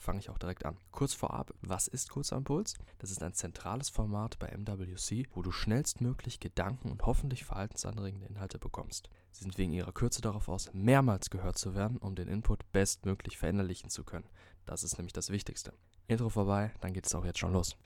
fange 0.00 0.18
ich 0.18 0.30
auch 0.30 0.38
direkt 0.38 0.64
an. 0.64 0.76
Kurz 0.90 1.14
vorab, 1.14 1.52
was 1.60 1.86
ist 1.86 2.10
Kurzer 2.10 2.36
Impuls? 2.36 2.74
Das 2.98 3.10
ist 3.10 3.22
ein 3.22 3.34
zentrales 3.34 3.90
Format 3.90 4.38
bei 4.38 4.48
MWC, 4.48 5.28
wo 5.34 5.42
du 5.42 5.52
schnellstmöglich 5.52 6.40
Gedanken 6.40 6.90
und 6.90 7.04
hoffentlich 7.06 7.44
verhaltensanregende 7.44 8.26
Inhalte 8.26 8.58
bekommst. 8.58 9.10
Sie 9.32 9.44
sind 9.44 9.58
wegen 9.58 9.72
ihrer 9.72 9.92
Kürze 9.92 10.22
darauf 10.22 10.48
aus, 10.48 10.70
mehrmals 10.72 11.30
gehört 11.30 11.58
zu 11.58 11.74
werden, 11.74 11.98
um 11.98 12.14
den 12.14 12.28
Input 12.28 12.70
bestmöglich 12.72 13.38
verinnerlichen 13.38 13.90
zu 13.90 14.04
können. 14.04 14.28
Das 14.66 14.82
ist 14.82 14.98
nämlich 14.98 15.12
das 15.12 15.30
Wichtigste. 15.30 15.72
Intro 16.08 16.28
vorbei, 16.28 16.72
dann 16.80 16.92
geht 16.92 17.06
es 17.06 17.14
auch 17.14 17.24
jetzt 17.24 17.38
schon 17.38 17.52
los. 17.52 17.76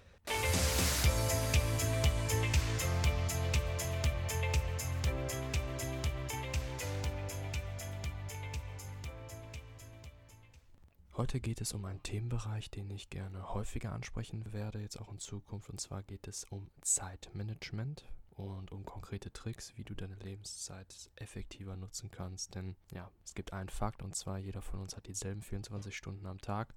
Heute 11.17 11.39
geht 11.39 11.61
es 11.61 11.73
um 11.73 11.85
einen 11.85 12.03
Themenbereich, 12.03 12.73
den 12.73 12.91
ich 12.91 13.09
gerne 13.09 13.55
häufiger 13.55 13.93
ansprechen 13.93 14.53
werde, 14.53 14.81
jetzt 14.81 14.99
auch 14.99 15.13
in 15.13 15.21
Zukunft. 15.21 15.71
Und 15.71 15.81
zwar 15.81 16.03
geht 16.03 16.27
es 16.27 16.43
um 16.43 16.73
Zeitmanagement 16.81 18.05
und 18.31 18.73
um 18.73 18.85
konkrete 18.85 19.33
Tricks, 19.33 19.77
wie 19.77 19.85
du 19.85 19.95
deine 19.95 20.17
Lebenszeit 20.17 21.13
effektiver 21.15 21.77
nutzen 21.77 22.11
kannst. 22.11 22.57
Denn 22.57 22.75
ja, 22.91 23.13
es 23.23 23.35
gibt 23.35 23.53
einen 23.53 23.69
Fakt 23.69 24.03
und 24.03 24.17
zwar, 24.17 24.39
jeder 24.39 24.61
von 24.61 24.81
uns 24.81 24.97
hat 24.97 25.07
dieselben 25.07 25.41
24 25.41 25.97
Stunden 25.97 26.27
am 26.27 26.41
Tag. 26.41 26.75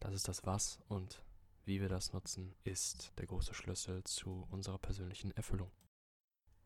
Das 0.00 0.14
ist 0.14 0.28
das 0.28 0.46
Was 0.46 0.80
und 0.88 1.22
wie 1.66 1.82
wir 1.82 1.90
das 1.90 2.14
nutzen, 2.14 2.54
ist 2.64 3.12
der 3.18 3.26
große 3.26 3.52
Schlüssel 3.52 4.02
zu 4.04 4.48
unserer 4.50 4.78
persönlichen 4.78 5.32
Erfüllung. 5.32 5.70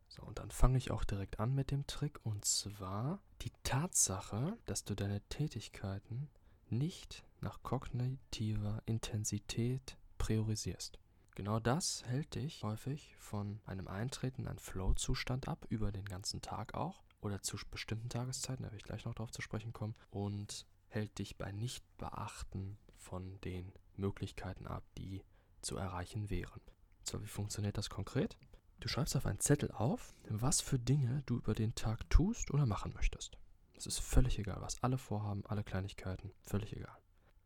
So, 0.06 0.22
und 0.22 0.38
dann 0.38 0.52
fange 0.52 0.78
ich 0.78 0.92
auch 0.92 1.02
direkt 1.02 1.40
an 1.40 1.52
mit 1.52 1.72
dem 1.72 1.84
Trick 1.88 2.20
und 2.24 2.44
zwar 2.44 3.18
die 3.40 3.50
Tatsache, 3.64 4.56
dass 4.66 4.84
du 4.84 4.94
deine 4.94 5.20
Tätigkeiten 5.22 6.30
nicht 6.72 7.24
nach 7.40 7.62
kognitiver 7.62 8.82
Intensität 8.86 9.96
priorisierst. 10.18 10.98
Genau 11.34 11.60
das 11.60 12.04
hält 12.04 12.34
dich 12.34 12.62
häufig 12.62 13.16
von 13.18 13.60
einem 13.64 13.88
Eintreten 13.88 14.42
in 14.42 14.48
einen 14.48 14.58
Flow-Zustand 14.58 15.48
ab, 15.48 15.66
über 15.70 15.92
den 15.92 16.04
ganzen 16.04 16.42
Tag 16.42 16.74
auch 16.74 17.04
oder 17.22 17.40
zu 17.40 17.56
bestimmten 17.70 18.08
Tageszeiten, 18.08 18.64
da 18.64 18.66
werde 18.66 18.76
ich 18.76 18.82
gleich 18.82 19.04
noch 19.04 19.14
darauf 19.14 19.30
zu 19.30 19.40
sprechen 19.40 19.72
kommen, 19.72 19.94
und 20.10 20.66
hält 20.88 21.18
dich 21.18 21.38
bei 21.38 21.52
Nichtbeachten 21.52 22.76
von 22.96 23.40
den 23.42 23.72
Möglichkeiten 23.96 24.66
ab, 24.66 24.84
die 24.98 25.22
zu 25.62 25.76
erreichen 25.76 26.28
wären. 26.28 26.60
So, 27.04 27.22
wie 27.22 27.28
funktioniert 27.28 27.78
das 27.78 27.88
konkret? 27.88 28.36
Du 28.80 28.88
schreibst 28.88 29.16
auf 29.16 29.26
einen 29.26 29.40
Zettel 29.40 29.70
auf, 29.70 30.14
was 30.28 30.60
für 30.60 30.78
Dinge 30.78 31.22
du 31.26 31.36
über 31.36 31.54
den 31.54 31.74
Tag 31.74 32.10
tust 32.10 32.50
oder 32.50 32.66
machen 32.66 32.92
möchtest. 32.94 33.38
Es 33.82 33.98
ist 33.98 33.98
völlig 33.98 34.38
egal, 34.38 34.60
was 34.60 34.80
alle 34.84 34.96
vorhaben, 34.96 35.44
alle 35.46 35.64
Kleinigkeiten, 35.64 36.30
völlig 36.44 36.76
egal. 36.76 36.96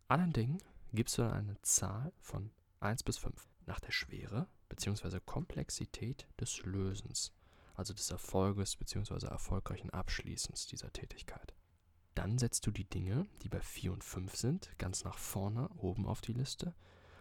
Allen 0.09 0.34
Dingen 0.34 0.59
gibst 0.93 1.17
du 1.17 1.23
dann 1.23 1.33
eine 1.33 1.62
Zahl 1.62 2.12
von 2.20 2.51
1 2.81 3.05
bis 3.05 3.17
5 3.17 3.48
nach 3.65 3.81
der 3.81 3.91
Schwere 3.91 4.47
bzw. 4.69 5.20
Komplexität 5.25 6.27
des 6.39 6.62
Lösens, 6.65 7.33
also 7.75 7.95
des 7.95 8.11
Erfolges 8.11 8.77
bzw. 8.77 9.28
erfolgreichen 9.28 9.89
Abschließens 9.89 10.67
dieser 10.67 10.93
Tätigkeit. 10.93 11.55
Dann 12.15 12.37
setzt 12.37 12.67
du 12.67 12.71
die 12.71 12.84
Dinge, 12.84 13.27
die 13.41 13.48
bei 13.48 13.62
4 13.62 13.95
und 13.95 14.05
5 14.05 14.37
sind, 14.37 14.71
ganz 14.77 15.05
nach 15.05 15.17
vorne 15.17 15.71
oben 15.71 16.06
auf 16.06 16.21
die 16.21 16.34
Liste 16.34 16.75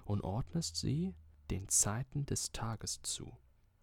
und 0.03 0.25
ordnest 0.25 0.75
sie 0.75 1.16
den 1.52 1.69
Zeiten 1.69 2.25
des 2.25 2.52
Tages 2.52 3.02
zu. 3.02 3.38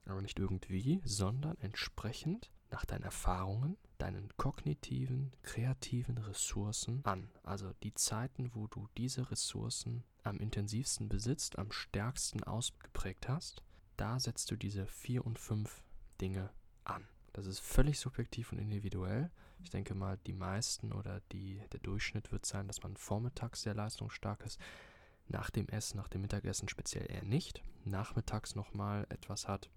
Aber 0.05 0.21
nicht 0.21 0.39
irgendwie, 0.39 1.01
sondern 1.07 1.57
entsprechend 1.57 2.53
nach 2.71 2.85
deinen 2.85 3.05
Erfahrungen, 3.05 3.79
deinen 4.03 4.37
kognitiven, 4.37 5.33
kreativen 5.43 6.19
Ressourcen 6.19 7.05
an. 7.05 7.31
Also 7.45 7.73
die 7.85 7.95
Zeiten, 7.95 8.51
wo 8.53 8.67
du 8.67 8.89
diese 8.97 9.31
Ressourcen 9.31 10.03
am 10.25 10.41
intensivsten 10.41 11.09
besitzt, 11.09 11.57
am 11.57 11.71
stärksten 11.71 12.43
ausgeprägt 12.43 13.29
hast, 13.29 13.63
da 13.97 14.19
setzt 14.19 14.51
du 14.51 14.57
diese 14.57 14.87
vier 14.89 15.25
und 15.25 15.39
fünf 15.39 15.85
Dinge 16.21 16.51
an. 16.83 17.07
Das 17.33 17.47
ist 17.47 17.61
völlig 17.61 18.01
subjektiv 18.01 18.51
und 18.51 18.59
individuell. 18.59 19.31
Ich 19.63 19.71
denke 19.71 19.95
mal, 19.95 20.19
die 20.27 20.33
meisten 20.33 20.93
oder 20.93 21.21
die, 21.31 21.63
der 21.73 21.79
Durchschnitt 21.79 22.33
wird 22.33 22.45
sein, 22.45 22.67
dass 22.67 22.83
man 22.83 22.97
vormittags 22.97 23.63
sehr 23.63 23.75
leistungsstark 23.75 24.45
ist, 24.45 24.59
nach 25.29 25.51
dem 25.51 25.69
Essen, 25.69 25.99
nach 25.99 26.09
dem 26.09 26.23
Mittagessen 26.23 26.69
speziell 26.69 27.09
eher 27.09 27.23
nicht, 27.23 27.63
nachmittags 27.85 28.57
nochmal 28.57 29.07
etwas 29.11 29.47
hat. 29.47 29.71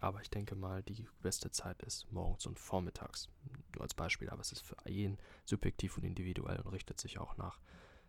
Aber 0.00 0.20
ich 0.20 0.30
denke 0.30 0.56
mal, 0.56 0.82
die 0.82 1.06
beste 1.22 1.52
Zeit 1.52 1.80
ist 1.82 2.10
morgens 2.10 2.46
und 2.46 2.58
vormittags. 2.58 3.28
Nur 3.76 3.82
als 3.82 3.94
Beispiel, 3.94 4.30
aber 4.30 4.40
es 4.40 4.52
ist 4.52 4.62
für 4.62 4.76
jeden 4.86 5.18
subjektiv 5.44 5.96
und 5.98 6.04
individuell 6.04 6.60
und 6.60 6.72
richtet 6.72 6.98
sich 6.98 7.18
auch 7.18 7.36
nach 7.36 7.60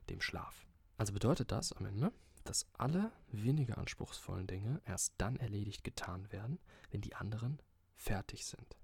dem 0.10 0.22
Schlaf. 0.22 0.66
Also 0.98 1.14
bedeutet 1.14 1.52
das 1.52 1.74
am 1.74 1.86
Ende, 1.86 2.12
dass 2.46 2.66
alle 2.78 3.12
weniger 3.28 3.78
anspruchsvollen 3.78 4.48
Dinge 4.48 4.82
erst 4.86 5.14
dann 5.18 5.36
erledigt 5.36 5.84
getan 5.84 6.32
werden, 6.32 6.60
wenn 6.90 7.02
die 7.02 7.16
anderen 7.16 7.62
fertig 7.96 8.46
sind. 8.46 8.78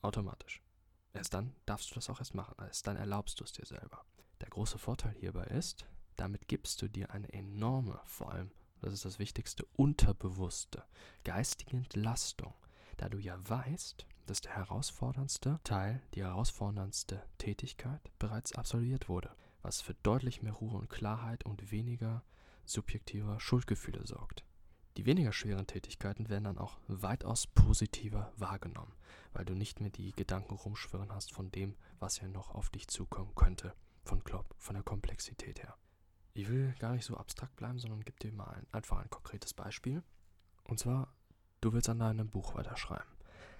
Automatisch. 0.00 0.62
Erst 1.12 1.34
dann 1.34 1.54
darfst 1.66 1.90
du 1.90 1.94
das 1.94 2.08
auch 2.08 2.18
erst 2.18 2.34
machen, 2.34 2.54
erst 2.58 2.86
dann 2.86 2.96
erlaubst 2.96 3.40
du 3.40 3.44
es 3.44 3.52
dir 3.52 3.66
selber. 3.66 4.04
Der 4.40 4.48
große 4.48 4.78
Vorteil 4.78 5.14
hierbei 5.18 5.44
ist, 5.44 5.86
damit 6.16 6.48
gibst 6.48 6.80
du 6.80 6.88
dir 6.88 7.10
eine 7.10 7.30
enorme, 7.32 8.00
vor 8.04 8.32
allem, 8.32 8.50
das 8.80 8.92
ist 8.92 9.04
das 9.04 9.18
Wichtigste, 9.18 9.66
unterbewusste, 9.74 10.84
geistige 11.24 11.76
Entlastung, 11.76 12.54
da 12.96 13.08
du 13.10 13.18
ja 13.18 13.36
weißt, 13.48 14.06
dass 14.26 14.40
der 14.40 14.56
herausforderndste 14.56 15.60
Teil, 15.64 16.02
die 16.14 16.22
herausforderndste 16.22 17.22
Tätigkeit 17.38 18.00
bereits 18.18 18.54
absolviert 18.54 19.08
wurde 19.08 19.30
was 19.66 19.80
für 19.80 19.94
deutlich 19.94 20.42
mehr 20.42 20.52
Ruhe 20.52 20.78
und 20.78 20.88
Klarheit 20.88 21.44
und 21.44 21.72
weniger 21.72 22.22
subjektiver 22.64 23.40
Schuldgefühle 23.40 24.06
sorgt. 24.06 24.44
Die 24.96 25.06
weniger 25.06 25.32
schweren 25.32 25.66
Tätigkeiten 25.66 26.28
werden 26.28 26.44
dann 26.44 26.58
auch 26.58 26.78
weitaus 26.86 27.48
positiver 27.48 28.32
wahrgenommen, 28.36 28.94
weil 29.32 29.44
du 29.44 29.54
nicht 29.54 29.80
mehr 29.80 29.90
die 29.90 30.12
Gedanken 30.12 30.54
rumschwirren 30.54 31.12
hast 31.12 31.32
von 31.32 31.50
dem, 31.50 31.74
was 31.98 32.20
ja 32.20 32.28
noch 32.28 32.54
auf 32.54 32.70
dich 32.70 32.86
zukommen 32.86 33.34
könnte, 33.34 33.74
von, 34.04 34.22
Klopp, 34.22 34.54
von 34.56 34.74
der 34.74 34.84
Komplexität 34.84 35.60
her. 35.60 35.76
Ich 36.32 36.48
will 36.48 36.72
gar 36.78 36.92
nicht 36.92 37.04
so 37.04 37.16
abstrakt 37.16 37.56
bleiben, 37.56 37.80
sondern 37.80 38.04
gebe 38.04 38.20
dir 38.20 38.32
mal 38.32 38.46
ein, 38.46 38.68
einfach 38.70 38.98
ein 38.98 39.10
konkretes 39.10 39.52
Beispiel. 39.52 40.04
Und 40.62 40.78
zwar, 40.78 41.12
du 41.60 41.72
willst 41.72 41.88
an 41.88 41.98
deinem 41.98 42.30
Buch 42.30 42.54
weiterschreiben 42.54 43.15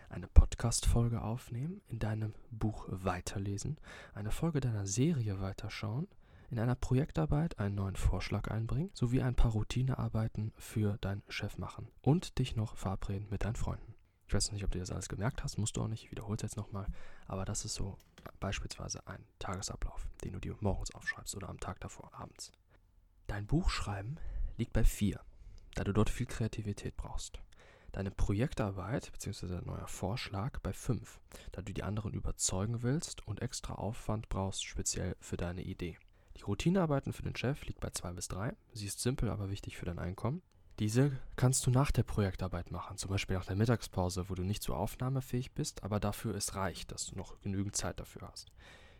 eine 0.08 0.26
Podcast-Folge 0.28 1.22
aufnehmen, 1.22 1.80
in 1.88 1.98
deinem 1.98 2.34
Buch 2.50 2.86
weiterlesen, 2.88 3.78
eine 4.14 4.30
Folge 4.30 4.60
deiner 4.60 4.86
Serie 4.86 5.40
weiterschauen, 5.40 6.08
in 6.50 6.58
einer 6.58 6.74
Projektarbeit 6.74 7.58
einen 7.58 7.74
neuen 7.74 7.96
Vorschlag 7.96 8.48
einbringen, 8.50 8.90
sowie 8.94 9.22
ein 9.22 9.34
paar 9.34 9.52
Routinearbeiten 9.52 10.52
für 10.56 10.96
deinen 10.98 11.22
Chef 11.28 11.58
machen 11.58 11.88
und 12.02 12.38
dich 12.38 12.56
noch 12.56 12.76
verabreden 12.76 13.26
mit 13.30 13.44
deinen 13.44 13.56
Freunden. 13.56 13.94
Ich 14.28 14.34
weiß 14.34 14.52
nicht, 14.52 14.64
ob 14.64 14.70
du 14.70 14.78
das 14.78 14.90
alles 14.90 15.08
gemerkt 15.08 15.42
hast, 15.44 15.58
musst 15.58 15.76
du 15.76 15.82
auch 15.82 15.88
nicht, 15.88 16.04
ich 16.04 16.10
wiederhole 16.10 16.36
es 16.36 16.42
jetzt 16.42 16.56
nochmal, 16.56 16.86
aber 17.26 17.44
das 17.44 17.64
ist 17.64 17.74
so 17.74 17.96
beispielsweise 18.40 19.06
ein 19.06 19.24
Tagesablauf, 19.38 20.08
den 20.24 20.32
du 20.32 20.40
dir 20.40 20.56
morgens 20.60 20.94
aufschreibst 20.94 21.36
oder 21.36 21.48
am 21.48 21.60
Tag 21.60 21.80
davor 21.80 22.12
abends. 22.14 22.52
Dein 23.26 23.46
Buchschreiben 23.46 24.18
liegt 24.56 24.72
bei 24.72 24.84
4, 24.84 25.20
da 25.74 25.84
du 25.84 25.92
dort 25.92 26.10
viel 26.10 26.26
Kreativität 26.26 26.96
brauchst 26.96 27.40
deine 27.96 28.10
Projektarbeit 28.10 29.10
bzw. 29.10 29.46
dein 29.46 29.64
neuer 29.64 29.88
Vorschlag 29.88 30.58
bei 30.60 30.74
5, 30.74 31.18
da 31.52 31.62
du 31.62 31.72
die 31.72 31.82
anderen 31.82 32.12
überzeugen 32.12 32.82
willst 32.82 33.26
und 33.26 33.40
extra 33.40 33.72
Aufwand 33.72 34.28
brauchst, 34.28 34.66
speziell 34.66 35.16
für 35.18 35.38
deine 35.38 35.62
Idee. 35.62 35.96
Die 36.36 36.42
Routinearbeiten 36.42 37.14
für 37.14 37.22
den 37.22 37.34
Chef 37.34 37.64
liegt 37.64 37.80
bei 37.80 37.88
2 37.88 38.12
bis 38.12 38.28
3. 38.28 38.54
Sie 38.74 38.84
ist 38.84 39.00
simpel, 39.00 39.30
aber 39.30 39.48
wichtig 39.48 39.78
für 39.78 39.86
dein 39.86 39.98
Einkommen. 39.98 40.42
Diese 40.78 41.18
kannst 41.36 41.66
du 41.66 41.70
nach 41.70 41.90
der 41.90 42.02
Projektarbeit 42.02 42.70
machen, 42.70 42.98
zum 42.98 43.08
Beispiel 43.08 43.34
nach 43.34 43.46
der 43.46 43.56
Mittagspause, 43.56 44.28
wo 44.28 44.34
du 44.34 44.42
nicht 44.42 44.62
so 44.62 44.74
aufnahmefähig 44.74 45.52
bist, 45.52 45.82
aber 45.82 45.98
dafür 45.98 46.34
es 46.34 46.54
reicht, 46.54 46.92
dass 46.92 47.06
du 47.06 47.16
noch 47.16 47.40
genügend 47.40 47.76
Zeit 47.76 47.98
dafür 47.98 48.28
hast. 48.30 48.52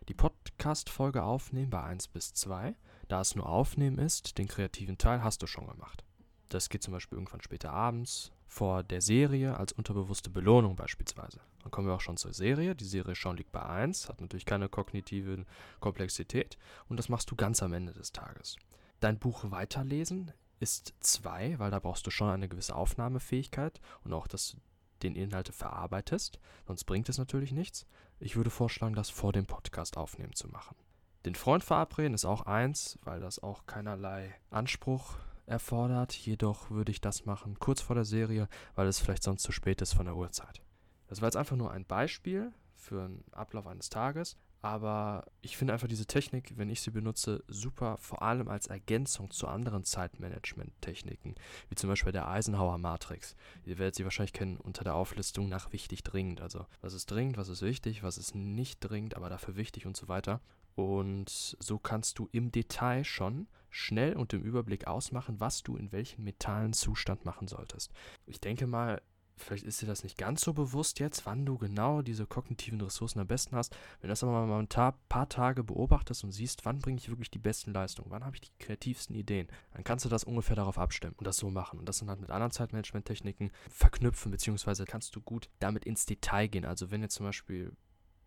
Die 0.07 0.15
Podcast-Folge 0.15 1.21
aufnehmen 1.21 1.69
bei 1.69 1.83
1 1.83 2.07
bis 2.07 2.33
2, 2.33 2.73
da 3.09 3.21
es 3.21 3.35
nur 3.35 3.47
aufnehmen 3.47 3.99
ist, 3.99 4.39
den 4.39 4.47
kreativen 4.47 4.97
Teil 4.97 5.23
hast 5.23 5.43
du 5.43 5.45
schon 5.45 5.67
gemacht. 5.67 6.03
Das 6.49 6.69
geht 6.69 6.81
zum 6.81 6.93
Beispiel 6.93 7.17
irgendwann 7.17 7.43
später 7.43 7.71
abends 7.71 8.31
vor 8.47 8.83
der 8.83 9.01
Serie 9.01 9.57
als 9.57 9.73
unterbewusste 9.73 10.29
Belohnung 10.29 10.75
beispielsweise. 10.75 11.39
Dann 11.61 11.71
kommen 11.71 11.87
wir 11.87 11.95
auch 11.95 12.01
schon 12.01 12.17
zur 12.17 12.33
Serie. 12.33 12.75
Die 12.75 12.85
Serie 12.85 13.15
schauen 13.15 13.37
liegt 13.37 13.51
bei 13.51 13.63
1, 13.63 14.09
hat 14.09 14.21
natürlich 14.21 14.45
keine 14.45 14.69
kognitive 14.69 15.45
Komplexität 15.79 16.57
und 16.87 16.97
das 16.97 17.09
machst 17.09 17.29
du 17.29 17.35
ganz 17.35 17.61
am 17.61 17.73
Ende 17.73 17.93
des 17.93 18.11
Tages. 18.11 18.55
Dein 18.99 19.19
Buch 19.19 19.51
weiterlesen 19.51 20.31
ist 20.59 20.93
2, 21.01 21.59
weil 21.59 21.71
da 21.71 21.79
brauchst 21.79 22.07
du 22.07 22.11
schon 22.11 22.29
eine 22.29 22.47
gewisse 22.47 22.75
Aufnahmefähigkeit 22.75 23.79
und 24.03 24.13
auch, 24.13 24.27
dass 24.27 24.51
du 24.51 24.57
den 25.03 25.15
Inhalte 25.15 25.53
verarbeitest, 25.53 26.39
sonst 26.65 26.85
bringt 26.85 27.09
es 27.09 27.17
natürlich 27.19 27.51
nichts. 27.51 27.85
Ich 28.19 28.35
würde 28.35 28.49
vorschlagen, 28.49 28.95
das 28.95 29.11
vor 29.11 29.31
dem 29.31 29.45
Podcast 29.45 29.97
aufnehmen 29.97 30.33
zu 30.33 30.47
machen. 30.47 30.75
Den 31.25 31.35
Freund 31.35 31.63
verabreden 31.63 32.13
ist 32.13 32.25
auch 32.25 32.43
eins, 32.43 32.97
weil 33.03 33.19
das 33.19 33.37
auch 33.37 33.65
keinerlei 33.65 34.33
Anspruch 34.49 35.17
erfordert. 35.47 36.13
Jedoch 36.13 36.69
würde 36.69 36.91
ich 36.91 37.01
das 37.01 37.25
machen 37.25 37.57
kurz 37.59 37.81
vor 37.81 37.95
der 37.95 38.05
Serie, 38.05 38.47
weil 38.75 38.87
es 38.87 38.99
vielleicht 38.99 39.23
sonst 39.23 39.43
zu 39.43 39.51
spät 39.51 39.81
ist 39.81 39.93
von 39.93 40.05
der 40.05 40.15
Uhrzeit. 40.15 40.61
Das 41.07 41.21
war 41.21 41.27
jetzt 41.27 41.37
einfach 41.37 41.55
nur 41.55 41.71
ein 41.71 41.85
Beispiel 41.85 42.51
für 42.75 43.05
einen 43.05 43.23
Ablauf 43.31 43.65
eines 43.67 43.89
Tages. 43.89 44.37
Aber 44.61 45.25
ich 45.41 45.55
finde 45.55 45.73
einfach 45.73 45.87
diese 45.87 46.07
Technik, 46.07 46.57
wenn 46.57 46.69
ich 46.69 46.81
sie 46.81 46.89
benutze, 46.89 47.43
super, 47.47 47.97
vor 47.97 48.23
allem 48.23 48.47
als 48.47 48.67
Ergänzung 48.67 49.29
zu 49.29 49.47
anderen 49.47 49.83
Zeitmanagement-Techniken, 49.83 51.35
wie 51.69 51.75
zum 51.75 51.89
Beispiel 51.89 52.11
der 52.11 52.27
Eisenhower 52.27 52.77
Matrix. 52.79 53.35
Ihr 53.65 53.77
werdet 53.77 53.95
sie 53.95 54.03
wahrscheinlich 54.03 54.33
kennen 54.33 54.57
unter 54.57 54.83
der 54.83 54.95
Auflistung 54.95 55.47
nach 55.47 55.71
wichtig 55.73 56.03
dringend. 56.03 56.41
Also 56.41 56.65
was 56.81 56.93
ist 56.93 57.09
dringend, 57.11 57.37
was 57.37 57.49
ist 57.49 57.61
wichtig, 57.61 58.01
was 58.01 58.17
ist 58.17 58.33
nicht 58.33 58.79
dringend, 58.79 59.15
aber 59.15 59.29
dafür 59.29 59.55
wichtig 59.55 59.85
und 59.85 59.95
so 59.95 60.07
weiter. 60.07 60.41
Und 60.75 61.29
so 61.29 61.77
kannst 61.77 62.19
du 62.19 62.27
im 62.31 62.51
Detail 62.51 63.03
schon 63.03 63.47
schnell 63.69 64.15
und 64.15 64.33
im 64.33 64.41
Überblick 64.41 64.87
ausmachen, 64.87 65.39
was 65.39 65.63
du 65.63 65.75
in 65.75 65.91
welchem 65.91 66.23
mentalen 66.23 66.73
Zustand 66.73 67.25
machen 67.25 67.47
solltest. 67.47 67.91
Ich 68.25 68.39
denke 68.39 68.67
mal, 68.67 69.01
vielleicht 69.37 69.65
ist 69.65 69.81
dir 69.81 69.85
das 69.85 70.03
nicht 70.03 70.17
ganz 70.17 70.41
so 70.41 70.53
bewusst 70.53 70.99
jetzt, 70.99 71.25
wann 71.25 71.45
du 71.45 71.57
genau 71.57 72.01
diese 72.01 72.25
kognitiven 72.25 72.81
Ressourcen 72.81 73.19
am 73.19 73.27
besten 73.27 73.55
hast. 73.55 73.75
Wenn 74.01 74.07
du 74.07 74.11
das 74.11 74.23
aber 74.23 74.45
mal 74.45 74.59
ein 74.59 74.67
paar 74.67 75.29
Tage 75.29 75.63
beobachtest 75.63 76.23
und 76.23 76.31
siehst, 76.31 76.65
wann 76.65 76.79
bringe 76.79 76.97
ich 76.97 77.09
wirklich 77.09 77.31
die 77.31 77.39
besten 77.39 77.71
Leistungen, 77.73 78.11
wann 78.11 78.25
habe 78.25 78.35
ich 78.35 78.41
die 78.41 78.51
kreativsten 78.59 79.15
Ideen, 79.15 79.47
dann 79.73 79.83
kannst 79.83 80.05
du 80.05 80.09
das 80.09 80.23
ungefähr 80.23 80.55
darauf 80.55 80.77
abstimmen 80.77 81.15
und 81.17 81.27
das 81.27 81.37
so 81.37 81.49
machen. 81.49 81.79
Und 81.79 81.87
das 81.87 81.99
dann 81.99 82.09
halt 82.09 82.21
mit 82.21 82.31
anderen 82.31 82.51
Zeitmanagement-Techniken 82.51 83.51
verknüpfen, 83.69 84.31
beziehungsweise 84.31 84.85
kannst 84.85 85.15
du 85.15 85.21
gut 85.21 85.49
damit 85.59 85.85
ins 85.85 86.05
Detail 86.05 86.47
gehen. 86.47 86.65
Also 86.65 86.91
wenn 86.91 87.01
jetzt 87.01 87.15
zum 87.15 87.25
Beispiel 87.25 87.73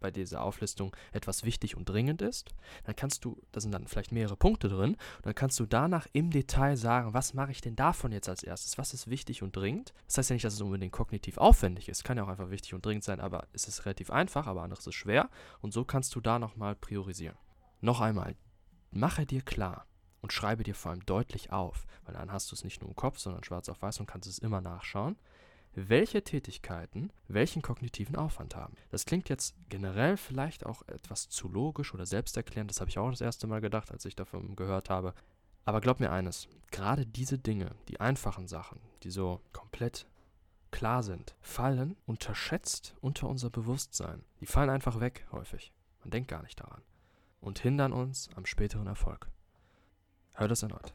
bei 0.00 0.10
dieser 0.10 0.42
Auflistung 0.42 0.94
etwas 1.12 1.44
wichtig 1.44 1.76
und 1.76 1.88
dringend 1.88 2.22
ist, 2.22 2.54
dann 2.84 2.96
kannst 2.96 3.24
du, 3.24 3.40
da 3.52 3.60
sind 3.60 3.72
dann 3.72 3.86
vielleicht 3.86 4.12
mehrere 4.12 4.36
Punkte 4.36 4.68
drin, 4.68 4.96
dann 5.22 5.34
kannst 5.34 5.60
du 5.60 5.66
danach 5.66 6.06
im 6.12 6.30
Detail 6.30 6.76
sagen, 6.76 7.14
was 7.14 7.34
mache 7.34 7.52
ich 7.52 7.60
denn 7.60 7.76
davon 7.76 8.12
jetzt 8.12 8.28
als 8.28 8.42
erstes, 8.42 8.78
was 8.78 8.94
ist 8.94 9.08
wichtig 9.08 9.42
und 9.42 9.54
dringend. 9.54 9.92
Das 10.06 10.18
heißt 10.18 10.30
ja 10.30 10.34
nicht, 10.34 10.44
dass 10.44 10.54
es 10.54 10.60
unbedingt 10.60 10.92
kognitiv 10.92 11.38
aufwendig 11.38 11.88
ist, 11.88 12.04
kann 12.04 12.16
ja 12.16 12.24
auch 12.24 12.28
einfach 12.28 12.50
wichtig 12.50 12.74
und 12.74 12.84
dringend 12.84 13.04
sein, 13.04 13.20
aber 13.20 13.46
es 13.52 13.68
ist 13.68 13.84
relativ 13.84 14.10
einfach, 14.10 14.46
aber 14.46 14.62
anderes 14.62 14.86
ist 14.86 14.94
schwer 14.94 15.28
und 15.60 15.72
so 15.72 15.84
kannst 15.84 16.14
du 16.14 16.20
da 16.20 16.38
nochmal 16.38 16.74
priorisieren. 16.74 17.36
Noch 17.80 18.00
einmal, 18.00 18.36
mache 18.90 19.26
dir 19.26 19.42
klar 19.42 19.86
und 20.20 20.32
schreibe 20.32 20.64
dir 20.64 20.74
vor 20.74 20.90
allem 20.90 21.04
deutlich 21.06 21.52
auf, 21.52 21.86
weil 22.04 22.14
dann 22.14 22.32
hast 22.32 22.50
du 22.50 22.54
es 22.54 22.64
nicht 22.64 22.80
nur 22.80 22.90
im 22.90 22.96
Kopf, 22.96 23.18
sondern 23.18 23.44
schwarz 23.44 23.68
auf 23.68 23.80
weiß 23.80 24.00
und 24.00 24.06
kannst 24.06 24.28
es 24.28 24.38
immer 24.38 24.60
nachschauen 24.60 25.16
welche 25.74 26.22
Tätigkeiten 26.22 27.12
welchen 27.28 27.62
kognitiven 27.62 28.16
Aufwand 28.16 28.56
haben. 28.56 28.74
Das 28.90 29.06
klingt 29.06 29.28
jetzt 29.28 29.54
generell 29.68 30.16
vielleicht 30.16 30.66
auch 30.66 30.82
etwas 30.88 31.28
zu 31.28 31.48
logisch 31.48 31.94
oder 31.94 32.06
selbsterklärend, 32.06 32.70
das 32.70 32.80
habe 32.80 32.90
ich 32.90 32.98
auch 32.98 33.10
das 33.10 33.20
erste 33.20 33.46
Mal 33.46 33.60
gedacht, 33.60 33.90
als 33.92 34.04
ich 34.04 34.16
davon 34.16 34.56
gehört 34.56 34.90
habe. 34.90 35.14
Aber 35.64 35.80
glaub 35.80 36.00
mir 36.00 36.10
eines, 36.10 36.48
gerade 36.70 37.06
diese 37.06 37.38
Dinge, 37.38 37.74
die 37.88 38.00
einfachen 38.00 38.48
Sachen, 38.48 38.80
die 39.02 39.10
so 39.10 39.40
komplett 39.52 40.06
klar 40.70 41.02
sind, 41.02 41.34
fallen 41.40 41.96
unterschätzt 42.06 42.94
unter 43.00 43.28
unser 43.28 43.50
Bewusstsein. 43.50 44.24
Die 44.40 44.46
fallen 44.46 44.70
einfach 44.70 45.00
weg 45.00 45.26
häufig. 45.32 45.72
Man 46.00 46.10
denkt 46.10 46.28
gar 46.28 46.42
nicht 46.42 46.60
daran. 46.60 46.82
Und 47.40 47.58
hindern 47.58 47.92
uns 47.92 48.28
am 48.36 48.46
späteren 48.46 48.86
Erfolg. 48.86 49.28
Hör 50.32 50.48
das 50.48 50.62
erneut. 50.62 50.94